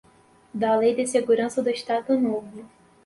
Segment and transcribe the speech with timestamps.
[0.51, 2.67] da Lei de Segurança do Estado Novo